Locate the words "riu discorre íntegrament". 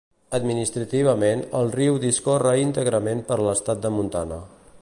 1.77-3.25